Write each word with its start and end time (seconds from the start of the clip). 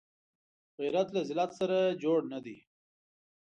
غیرت 0.79 1.07
له 1.15 1.21
ذلت 1.29 1.51
سره 1.59 1.77
جوړ 2.03 2.19
نه 2.33 2.39
دی 2.45 2.57